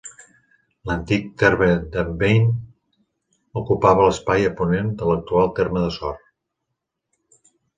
L'antic 0.91 1.27
terme 1.41 1.67
d'Enviny 1.95 2.47
ocupava 3.63 4.07
l'espai 4.09 4.49
a 4.51 4.55
ponent 4.63 4.91
de 5.03 5.11
l'actual 5.13 5.53
terme 5.61 5.85
de 5.89 5.93
Sort. 5.99 6.27